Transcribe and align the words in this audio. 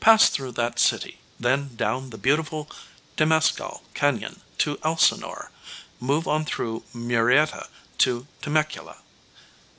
Pass 0.00 0.30
through 0.30 0.52
that 0.52 0.78
city, 0.78 1.18
then 1.38 1.76
down 1.76 2.08
the 2.08 2.16
beautiful 2.16 2.70
Temescal 3.18 3.82
Canyon 3.92 4.40
to 4.56 4.78
Elsinore. 4.82 5.50
Move 6.00 6.26
on 6.26 6.46
through 6.46 6.84
Murrietta 6.94 7.68
to 7.98 8.26
Temecula. 8.40 8.96